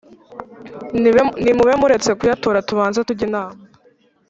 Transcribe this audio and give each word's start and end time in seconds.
nimube 1.43 1.73
muretse 1.81 2.11
kuyatora 2.19 2.65
tubanze 2.67 2.99
tujye 3.07 3.23
inama. 3.29 3.61